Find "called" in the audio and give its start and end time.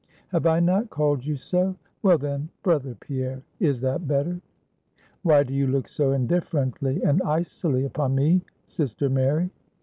0.89-1.23